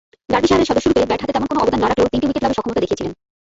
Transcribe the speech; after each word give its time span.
ডার্বিশায়ারের 0.31 0.67
সদস্যরূপে 0.69 1.09
bat 1.09 1.21
হাতে 1.21 1.33
তেমন 1.35 1.47
কোন 1.49 1.57
অবদান 1.63 1.79
না 1.81 1.87
রাখলেও 1.87 2.11
তিনটি 2.11 2.25
উইকেট 2.27 2.43
লাভে 2.43 2.57
সক্ষমতা 2.57 2.83
দেখিয়েছিলেন। 2.83 3.11